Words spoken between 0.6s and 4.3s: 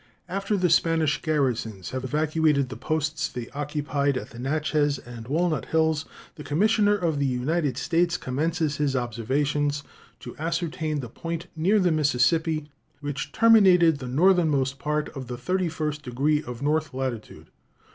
Spanish garrisons had evacuated the posts they occupied